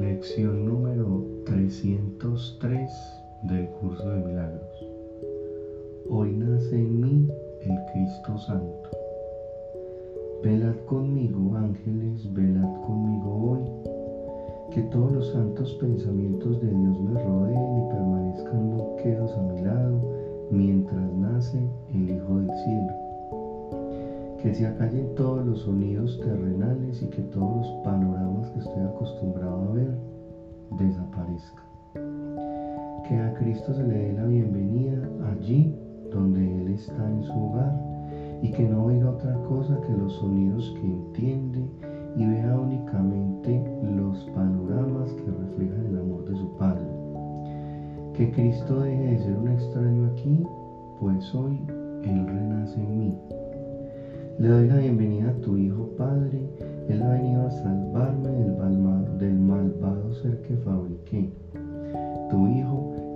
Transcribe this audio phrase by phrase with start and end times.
[0.00, 2.88] Lección número 303
[3.42, 4.86] del curso de milagros.
[6.08, 7.28] Hoy nace en mí
[7.62, 8.90] el Cristo Santo.
[10.44, 17.78] Velad conmigo, ángeles, velad conmigo hoy, que todos los santos pensamientos de Dios me rodeen
[17.78, 20.00] y permanezcan muy quedos a mi lado
[20.52, 21.58] mientras nace
[21.92, 23.08] el Hijo del Cielo
[24.42, 28.47] que se acallen todos los sonidos terrenales y que todos los panoramas
[33.08, 34.98] Que a Cristo se le dé la bienvenida
[35.30, 35.74] allí
[36.12, 37.72] donde Él está en su hogar
[38.42, 41.64] y que no oiga otra cosa que los sonidos que entiende
[42.16, 43.62] y vea únicamente
[43.96, 46.86] los panoramas que reflejan el amor de su Padre.
[48.14, 50.44] Que Cristo deje de ser un extraño aquí,
[51.00, 51.58] pues hoy
[52.04, 53.14] Él renace en mí
[54.38, 55.57] le doy la bienvenida a tu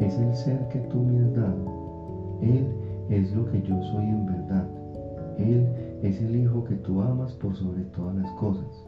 [0.06, 2.38] es el ser que tú me has dado.
[2.42, 2.66] Él
[3.08, 4.68] es lo que yo soy en verdad.
[5.38, 5.66] Él
[6.02, 8.84] es el Hijo que tú amas por sobre todas las cosas.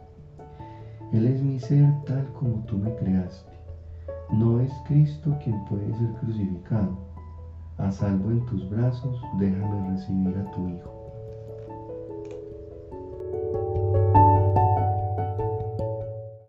[1.12, 3.52] Él es mi ser tal como tú me creaste.
[4.32, 6.98] No es Cristo quien puede ser crucificado.
[7.78, 10.73] A salvo en tus brazos, déjame recibir a tu Hijo.